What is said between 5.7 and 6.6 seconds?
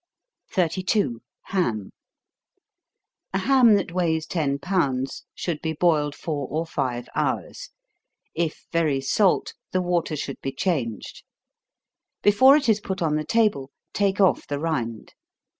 boiled four